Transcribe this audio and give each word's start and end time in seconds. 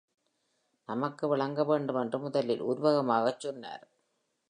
நமக்கு 0.89 1.27
விளங்க 1.27 1.63
வேண்டுமென்று 1.63 2.19
முதலில் 2.19 2.61
உருவகமாகச் 2.61 3.39
சொன்னார். 3.39 3.85